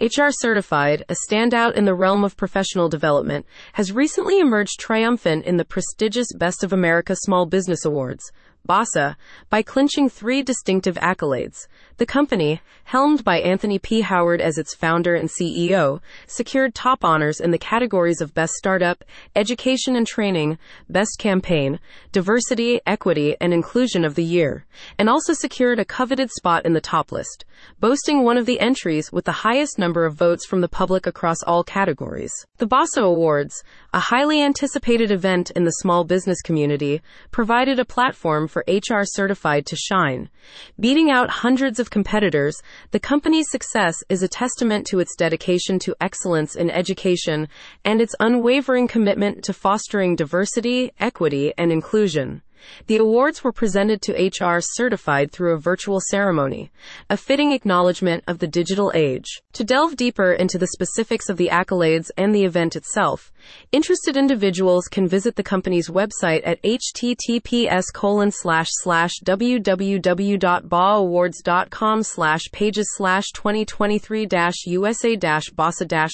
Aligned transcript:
HR 0.00 0.30
Certified, 0.30 1.04
a 1.08 1.16
standout 1.28 1.74
in 1.74 1.84
the 1.84 1.94
realm 1.94 2.22
of 2.22 2.36
professional 2.36 2.88
development, 2.88 3.44
has 3.72 3.90
recently 3.90 4.38
emerged 4.38 4.78
triumphant 4.78 5.44
in 5.44 5.56
the 5.56 5.64
prestigious 5.64 6.28
Best 6.36 6.62
of 6.62 6.72
America 6.72 7.16
Small 7.16 7.46
Business 7.46 7.84
Awards. 7.84 8.30
BASA, 8.66 9.16
by 9.48 9.62
clinching 9.62 10.08
three 10.08 10.42
distinctive 10.42 10.96
accolades. 10.96 11.66
The 11.96 12.06
company, 12.06 12.60
helmed 12.84 13.24
by 13.24 13.40
Anthony 13.40 13.78
P. 13.78 14.02
Howard 14.02 14.40
as 14.40 14.58
its 14.58 14.74
founder 14.74 15.14
and 15.14 15.28
CEO, 15.28 16.00
secured 16.26 16.74
top 16.74 17.04
honors 17.04 17.40
in 17.40 17.50
the 17.50 17.58
categories 17.58 18.20
of 18.20 18.34
Best 18.34 18.52
Startup, 18.54 19.02
Education 19.34 19.96
and 19.96 20.06
Training, 20.06 20.58
Best 20.88 21.18
Campaign, 21.18 21.80
Diversity, 22.12 22.80
Equity, 22.86 23.36
and 23.40 23.52
Inclusion 23.52 24.04
of 24.04 24.14
the 24.14 24.24
Year, 24.24 24.66
and 24.98 25.08
also 25.08 25.32
secured 25.32 25.78
a 25.78 25.84
coveted 25.84 26.30
spot 26.30 26.64
in 26.66 26.72
the 26.72 26.80
top 26.80 27.12
list, 27.12 27.44
boasting 27.80 28.22
one 28.22 28.36
of 28.36 28.46
the 28.46 28.60
entries 28.60 29.12
with 29.12 29.24
the 29.24 29.32
highest 29.32 29.78
number 29.78 30.04
of 30.04 30.14
votes 30.14 30.46
from 30.46 30.60
the 30.60 30.68
public 30.68 31.06
across 31.06 31.42
all 31.42 31.64
categories. 31.64 32.32
The 32.58 32.66
BASA 32.66 33.02
Awards, 33.02 33.62
a 33.92 34.00
highly 34.00 34.42
anticipated 34.42 35.10
event 35.10 35.50
in 35.52 35.64
the 35.64 35.70
small 35.70 36.04
business 36.04 36.40
community, 36.42 37.00
provided 37.30 37.78
a 37.78 37.84
platform 37.84 38.47
for 38.48 38.64
HR 38.66 39.02
Certified 39.04 39.66
to 39.66 39.76
shine. 39.76 40.30
Beating 40.80 41.10
out 41.10 41.30
hundreds 41.30 41.78
of 41.78 41.90
competitors, 41.90 42.60
the 42.90 42.98
company's 42.98 43.50
success 43.50 43.94
is 44.08 44.22
a 44.22 44.28
testament 44.28 44.86
to 44.88 44.98
its 44.98 45.14
dedication 45.14 45.78
to 45.80 45.94
excellence 46.00 46.56
in 46.56 46.70
education 46.70 47.48
and 47.84 48.00
its 48.00 48.16
unwavering 48.18 48.88
commitment 48.88 49.44
to 49.44 49.52
fostering 49.52 50.16
diversity, 50.16 50.90
equity, 50.98 51.52
and 51.56 51.70
inclusion. 51.70 52.42
The 52.86 52.96
awards 52.96 53.42
were 53.42 53.52
presented 53.52 54.00
to 54.02 54.12
HR 54.12 54.60
certified 54.60 55.32
through 55.32 55.54
a 55.54 55.58
virtual 55.58 56.00
ceremony, 56.10 56.70
a 57.10 57.16
fitting 57.16 57.50
acknowledgement 57.52 58.22
of 58.26 58.38
the 58.38 58.46
digital 58.46 58.92
age. 58.94 59.42
To 59.54 59.64
delve 59.64 59.96
deeper 59.96 60.32
into 60.32 60.58
the 60.58 60.68
specifics 60.68 61.28
of 61.28 61.36
the 61.36 61.48
accolades 61.50 62.10
and 62.16 62.32
the 62.34 62.44
event 62.44 62.76
itself, 62.76 63.32
interested 63.72 64.16
individuals 64.16 64.86
can 64.86 65.08
visit 65.08 65.34
the 65.36 65.42
company's 65.42 65.88
website 65.88 66.42
at 66.44 66.62
https 66.62 67.84
colon 67.92 68.30
slash 68.30 68.68
slash 68.70 69.12
www.baawards.com 69.24 72.02
slash 72.02 72.42
pages 72.52 72.86
slash 72.96 73.24
2023 73.34 74.26
dash 74.26 74.66
USA 74.66 75.16
dash 75.16 75.46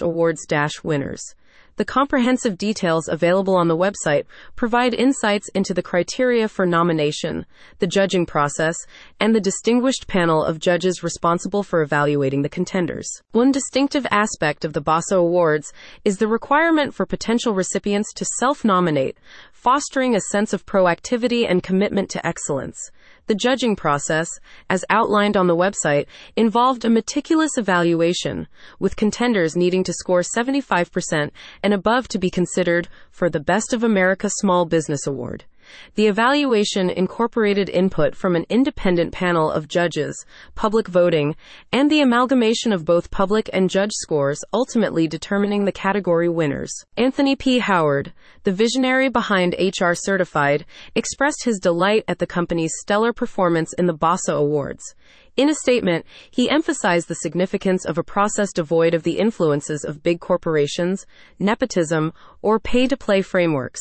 awards 0.00 0.46
winners. 0.82 1.34
The 1.76 1.84
comprehensive 1.84 2.58
details 2.58 3.08
available 3.08 3.56
on 3.56 3.68
the 3.68 3.76
website 3.76 4.24
provide 4.56 4.92
insights 4.92 5.48
into 5.54 5.72
the 5.72 5.82
criteria 5.82 6.48
for 6.48 6.66
nomination, 6.66 7.46
the 7.78 7.86
judging 7.86 8.26
process, 8.26 8.76
and 9.18 9.34
the 9.34 9.40
distinguished 9.40 10.06
panel 10.06 10.44
of 10.44 10.58
judges 10.58 11.02
responsible 11.02 11.62
for 11.62 11.82
evaluating 11.82 12.42
the 12.42 12.48
contenders. 12.48 13.08
One 13.32 13.52
distinctive 13.52 14.06
aspect 14.10 14.64
of 14.64 14.72
the 14.72 14.80
BASA 14.80 15.16
Awards 15.16 15.72
is 16.04 16.18
the 16.18 16.28
requirement 16.28 16.94
for 16.94 17.06
potential 17.06 17.54
recipients 17.54 18.12
to 18.14 18.24
self 18.38 18.64
nominate, 18.64 19.16
fostering 19.52 20.14
a 20.14 20.20
sense 20.20 20.52
of 20.52 20.66
proactivity 20.66 21.48
and 21.48 21.62
commitment 21.62 22.10
to 22.10 22.26
excellence. 22.26 22.90
The 23.26 23.34
judging 23.36 23.76
process, 23.76 24.28
as 24.68 24.84
outlined 24.90 25.36
on 25.36 25.46
the 25.46 25.54
website, 25.54 26.06
involved 26.34 26.84
a 26.84 26.90
meticulous 26.90 27.56
evaluation, 27.56 28.48
with 28.80 28.96
contenders 28.96 29.54
needing 29.54 29.84
to 29.84 29.92
score 29.92 30.22
75% 30.22 31.30
and 31.62 31.69
above 31.72 32.08
to 32.08 32.18
be 32.18 32.30
considered 32.30 32.88
for 33.10 33.28
the 33.28 33.40
Best 33.40 33.72
of 33.72 33.82
America 33.82 34.28
Small 34.30 34.64
Business 34.64 35.06
Award. 35.06 35.44
The 35.94 36.06
evaluation 36.06 36.90
incorporated 36.90 37.68
input 37.68 38.14
from 38.14 38.36
an 38.36 38.46
independent 38.48 39.12
panel 39.12 39.50
of 39.50 39.68
judges, 39.68 40.24
public 40.54 40.88
voting, 40.88 41.36
and 41.72 41.90
the 41.90 42.00
amalgamation 42.00 42.72
of 42.72 42.84
both 42.84 43.10
public 43.10 43.48
and 43.52 43.70
judge 43.70 43.92
scores, 43.92 44.42
ultimately 44.52 45.06
determining 45.06 45.64
the 45.64 45.72
category 45.72 46.28
winners. 46.28 46.72
Anthony 46.96 47.36
P. 47.36 47.58
Howard, 47.58 48.12
the 48.44 48.52
visionary 48.52 49.08
behind 49.08 49.54
HR 49.58 49.92
Certified, 49.94 50.64
expressed 50.94 51.44
his 51.44 51.58
delight 51.58 52.04
at 52.08 52.18
the 52.18 52.26
company's 52.26 52.72
stellar 52.80 53.12
performance 53.12 53.72
in 53.74 53.86
the 53.86 53.92
BASA 53.94 54.32
Awards. 54.32 54.94
In 55.36 55.48
a 55.48 55.54
statement, 55.54 56.04
he 56.30 56.50
emphasized 56.50 57.08
the 57.08 57.14
significance 57.14 57.86
of 57.86 57.96
a 57.96 58.02
process 58.02 58.52
devoid 58.52 58.94
of 58.94 59.04
the 59.04 59.18
influences 59.18 59.84
of 59.84 60.02
big 60.02 60.20
corporations, 60.20 61.06
nepotism, 61.38 62.12
or 62.42 62.58
pay 62.58 62.86
to 62.86 62.96
play 62.96 63.22
frameworks. 63.22 63.80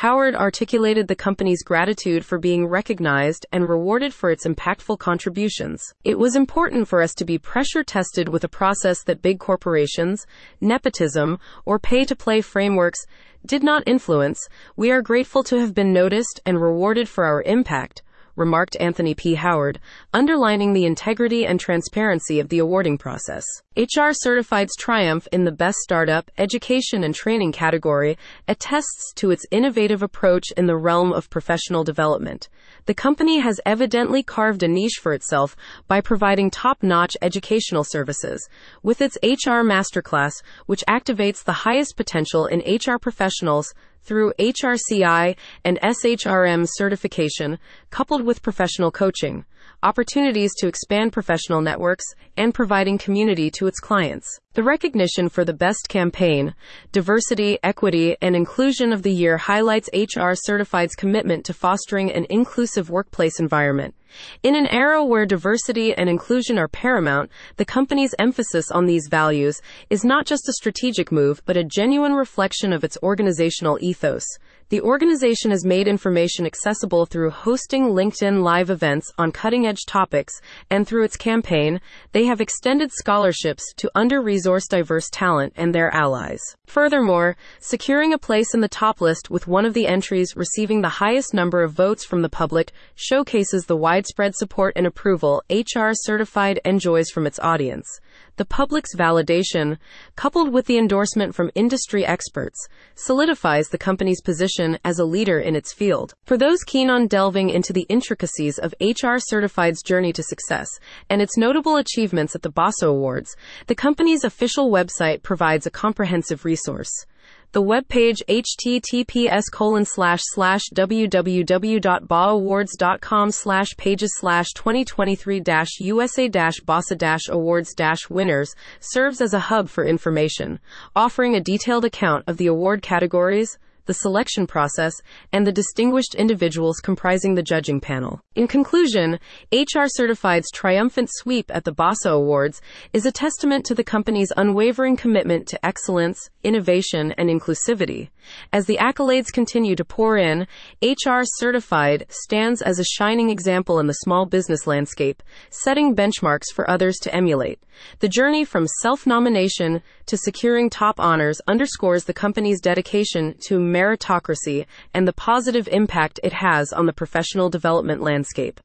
Howard 0.00 0.34
articulated 0.34 1.08
the 1.08 1.16
company's 1.16 1.62
gratitude 1.62 2.22
for 2.22 2.36
being 2.36 2.66
recognized 2.66 3.46
and 3.50 3.66
rewarded 3.66 4.12
for 4.12 4.30
its 4.30 4.46
impactful 4.46 4.98
contributions. 4.98 5.94
It 6.04 6.18
was 6.18 6.36
important 6.36 6.86
for 6.86 7.00
us 7.00 7.14
to 7.14 7.24
be 7.24 7.38
pressure 7.38 7.82
tested 7.82 8.28
with 8.28 8.44
a 8.44 8.48
process 8.48 9.02
that 9.04 9.22
big 9.22 9.38
corporations, 9.38 10.26
nepotism, 10.60 11.38
or 11.64 11.78
pay 11.78 12.04
to 12.04 12.14
play 12.14 12.42
frameworks 12.42 13.06
did 13.46 13.62
not 13.62 13.84
influence. 13.86 14.38
We 14.76 14.90
are 14.90 15.00
grateful 15.00 15.42
to 15.44 15.60
have 15.60 15.72
been 15.72 15.94
noticed 15.94 16.40
and 16.44 16.60
rewarded 16.60 17.08
for 17.08 17.24
our 17.24 17.40
impact 17.44 18.02
remarked 18.36 18.76
Anthony 18.78 19.14
P. 19.14 19.34
Howard, 19.34 19.80
underlining 20.12 20.72
the 20.72 20.84
integrity 20.84 21.44
and 21.44 21.58
transparency 21.58 22.38
of 22.38 22.48
the 22.48 22.58
awarding 22.58 22.98
process. 22.98 23.44
HR 23.76 24.12
Certified's 24.12 24.76
triumph 24.76 25.26
in 25.32 25.44
the 25.44 25.52
Best 25.52 25.78
Startup, 25.78 26.30
Education 26.38 27.02
and 27.02 27.14
Training 27.14 27.52
category 27.52 28.16
attests 28.46 29.12
to 29.16 29.30
its 29.30 29.44
innovative 29.50 30.02
approach 30.02 30.50
in 30.56 30.66
the 30.66 30.76
realm 30.76 31.12
of 31.12 31.28
professional 31.28 31.84
development. 31.84 32.48
The 32.86 32.94
company 32.94 33.40
has 33.40 33.60
evidently 33.66 34.22
carved 34.22 34.62
a 34.62 34.68
niche 34.68 35.00
for 35.02 35.12
itself 35.12 35.56
by 35.88 36.00
providing 36.00 36.50
top 36.50 36.82
notch 36.82 37.16
educational 37.20 37.84
services. 37.84 38.48
With 38.82 39.00
its 39.00 39.18
HR 39.22 39.62
Masterclass, 39.62 40.42
which 40.66 40.84
activates 40.88 41.42
the 41.42 41.52
highest 41.52 41.96
potential 41.96 42.46
in 42.46 42.60
HR 42.60 42.98
professionals, 42.98 43.74
through 44.06 44.32
HRCI 44.38 45.36
and 45.64 45.80
SHRM 45.80 46.66
certification, 46.70 47.58
coupled 47.90 48.22
with 48.22 48.42
professional 48.42 48.90
coaching, 48.90 49.44
opportunities 49.82 50.54
to 50.56 50.66
expand 50.66 51.12
professional 51.12 51.60
networks, 51.60 52.04
and 52.36 52.54
providing 52.54 52.98
community 52.98 53.50
to 53.50 53.66
its 53.66 53.80
clients. 53.80 54.40
The 54.54 54.62
recognition 54.62 55.28
for 55.28 55.44
the 55.44 55.52
best 55.52 55.88
campaign, 55.88 56.54
diversity, 56.92 57.58
equity, 57.62 58.16
and 58.22 58.34
inclusion 58.34 58.92
of 58.92 59.02
the 59.02 59.12
year 59.12 59.36
highlights 59.36 59.90
HR 59.92 60.32
Certified's 60.32 60.94
commitment 60.94 61.44
to 61.44 61.54
fostering 61.54 62.10
an 62.10 62.26
inclusive 62.30 62.88
workplace 62.88 63.38
environment. 63.38 63.94
In 64.42 64.54
an 64.54 64.66
era 64.68 65.04
where 65.04 65.26
diversity 65.26 65.92
and 65.92 66.08
inclusion 66.08 66.58
are 66.58 66.68
paramount, 66.68 67.30
the 67.56 67.64
company's 67.64 68.14
emphasis 68.18 68.70
on 68.70 68.86
these 68.86 69.08
values 69.08 69.60
is 69.90 70.04
not 70.04 70.26
just 70.26 70.48
a 70.48 70.54
strategic 70.54 71.12
move, 71.12 71.42
but 71.44 71.56
a 71.56 71.64
genuine 71.64 72.14
reflection 72.14 72.72
of 72.72 72.82
its 72.82 72.96
organizational 73.02 73.78
ethos. 73.82 74.24
The 74.68 74.80
organization 74.80 75.52
has 75.52 75.64
made 75.64 75.86
information 75.86 76.44
accessible 76.44 77.06
through 77.06 77.30
hosting 77.30 77.90
LinkedIn 77.90 78.42
live 78.42 78.68
events 78.68 79.12
on 79.16 79.30
cutting 79.30 79.64
edge 79.64 79.86
topics, 79.86 80.40
and 80.68 80.84
through 80.84 81.04
its 81.04 81.16
campaign, 81.16 81.80
they 82.10 82.24
have 82.24 82.40
extended 82.40 82.90
scholarships 82.90 83.72
to 83.76 83.88
under 83.94 84.20
resourced 84.20 84.70
diverse 84.70 85.08
talent 85.12 85.52
and 85.54 85.72
their 85.72 85.94
allies. 85.94 86.40
Furthermore, 86.66 87.36
securing 87.60 88.12
a 88.12 88.18
place 88.18 88.54
in 88.54 88.60
the 88.60 88.66
top 88.66 89.00
list 89.00 89.30
with 89.30 89.46
one 89.46 89.66
of 89.66 89.72
the 89.72 89.86
entries 89.86 90.34
receiving 90.34 90.82
the 90.82 90.88
highest 90.88 91.32
number 91.32 91.62
of 91.62 91.72
votes 91.72 92.04
from 92.04 92.22
the 92.22 92.28
public 92.28 92.72
showcases 92.96 93.66
the 93.66 93.76
widespread 93.76 94.34
support 94.34 94.72
and 94.74 94.84
approval 94.84 95.44
HR 95.48 95.90
certified 95.92 96.60
enjoys 96.64 97.08
from 97.08 97.24
its 97.24 97.38
audience 97.38 98.00
the 98.36 98.44
public's 98.44 98.94
validation, 98.94 99.78
coupled 100.14 100.52
with 100.52 100.66
the 100.66 100.78
endorsement 100.78 101.34
from 101.34 101.50
industry 101.54 102.04
experts, 102.04 102.68
solidifies 102.94 103.68
the 103.68 103.78
company's 103.78 104.20
position 104.20 104.78
as 104.84 104.98
a 104.98 105.04
leader 105.04 105.38
in 105.38 105.56
its 105.56 105.72
field. 105.72 106.14
For 106.24 106.36
those 106.36 106.62
keen 106.62 106.90
on 106.90 107.06
delving 107.06 107.50
into 107.50 107.72
the 107.72 107.86
intricacies 107.88 108.58
of 108.58 108.74
HR 108.80 109.16
Certified's 109.18 109.82
journey 109.82 110.12
to 110.12 110.22
success 110.22 110.68
and 111.08 111.22
its 111.22 111.36
notable 111.36 111.76
achievements 111.76 112.34
at 112.34 112.42
the 112.42 112.50
BASA 112.50 112.86
Awards, 112.86 113.36
the 113.66 113.74
company's 113.74 114.24
official 114.24 114.70
website 114.70 115.22
provides 115.22 115.66
a 115.66 115.70
comprehensive 115.70 116.44
resource. 116.44 117.06
The 117.52 117.62
webpage 117.62 118.22
https 118.28 119.44
colon 119.52 119.84
slash 119.84 120.20
slash 120.24 120.62
www.baawards.com 120.74 123.30
slash 123.30 123.76
pages 123.76 124.10
slash 124.18 124.46
2023 124.54 125.42
USA 125.80 126.28
BASA 126.66 126.96
awards 127.30 127.74
winners 128.10 128.54
serves 128.80 129.20
as 129.20 129.32
a 129.32 129.38
hub 129.38 129.68
for 129.68 129.84
information, 129.84 130.58
offering 130.94 131.34
a 131.34 131.40
detailed 131.40 131.84
account 131.84 132.24
of 132.26 132.36
the 132.36 132.46
award 132.46 132.82
categories, 132.82 133.58
the 133.86 133.94
selection 133.94 134.46
process, 134.46 134.92
and 135.32 135.46
the 135.46 135.52
distinguished 135.52 136.14
individuals 136.14 136.80
comprising 136.80 137.34
the 137.34 137.42
judging 137.42 137.80
panel. 137.80 138.20
In 138.34 138.46
conclusion, 138.46 139.18
HR 139.52 139.86
Certified's 139.86 140.50
triumphant 140.52 141.08
sweep 141.12 141.50
at 141.54 141.64
the 141.64 141.72
BASA 141.72 142.10
Awards 142.10 142.60
is 142.92 143.06
a 143.06 143.12
testament 143.12 143.64
to 143.66 143.74
the 143.74 143.84
company's 143.84 144.32
unwavering 144.36 144.96
commitment 144.96 145.46
to 145.48 145.66
excellence, 145.66 146.28
innovation, 146.42 147.12
and 147.12 147.30
inclusivity. 147.30 148.10
As 148.52 148.66
the 148.66 148.78
accolades 148.78 149.32
continue 149.32 149.76
to 149.76 149.84
pour 149.84 150.16
in, 150.16 150.46
HR 150.82 151.22
Certified 151.38 152.06
stands 152.08 152.60
as 152.60 152.78
a 152.78 152.84
shining 152.84 153.30
example 153.30 153.78
in 153.78 153.86
the 153.86 153.94
small 153.94 154.26
business 154.26 154.66
landscape, 154.66 155.22
setting 155.50 155.94
benchmarks 155.94 156.52
for 156.52 156.68
others 156.68 156.96
to 157.02 157.14
emulate. 157.14 157.60
The 158.00 158.08
journey 158.08 158.44
from 158.44 158.66
self 158.80 159.06
nomination 159.06 159.82
to 160.06 160.16
securing 160.16 160.70
top 160.70 160.98
honors 160.98 161.40
underscores 161.46 162.04
the 162.04 162.14
company's 162.14 162.60
dedication 162.60 163.34
to 163.46 163.58
meritocracy 163.76 164.66
and 164.94 165.06
the 165.06 165.12
positive 165.12 165.68
impact 165.68 166.20
it 166.22 166.32
has 166.32 166.72
on 166.72 166.86
the 166.86 166.92
professional 166.92 167.50
development 167.50 168.00
landscape. 168.00 168.54